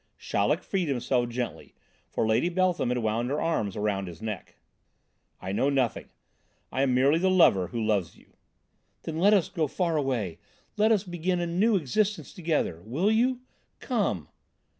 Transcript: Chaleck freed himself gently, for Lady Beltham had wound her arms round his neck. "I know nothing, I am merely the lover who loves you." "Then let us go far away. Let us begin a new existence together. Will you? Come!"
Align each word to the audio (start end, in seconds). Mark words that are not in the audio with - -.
Chaleck 0.17 0.63
freed 0.63 0.87
himself 0.87 1.29
gently, 1.29 1.75
for 2.09 2.25
Lady 2.25 2.49
Beltham 2.49 2.89
had 2.89 2.97
wound 2.97 3.29
her 3.29 3.39
arms 3.39 3.77
round 3.77 4.07
his 4.07 4.19
neck. 4.19 4.55
"I 5.39 5.51
know 5.51 5.69
nothing, 5.69 6.09
I 6.71 6.81
am 6.81 6.95
merely 6.95 7.19
the 7.19 7.29
lover 7.29 7.67
who 7.67 7.85
loves 7.85 8.15
you." 8.17 8.33
"Then 9.03 9.19
let 9.19 9.35
us 9.35 9.47
go 9.47 9.67
far 9.67 9.97
away. 9.97 10.39
Let 10.75 10.91
us 10.91 11.03
begin 11.03 11.39
a 11.39 11.45
new 11.45 11.75
existence 11.75 12.33
together. 12.33 12.81
Will 12.83 13.11
you? 13.11 13.41
Come!" 13.79 14.27